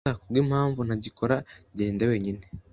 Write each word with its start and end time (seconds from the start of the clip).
Niba 0.03 0.19
kubwimpamvu 0.21 0.79
ntagikora, 0.83 1.35
genda 1.77 2.03
wenyine. 2.09 2.43